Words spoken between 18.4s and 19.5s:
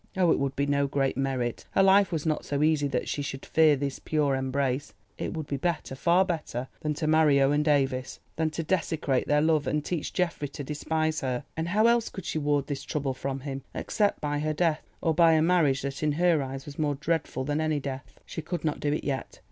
could not do it yet.